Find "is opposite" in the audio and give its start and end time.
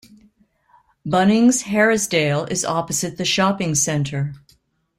2.51-3.17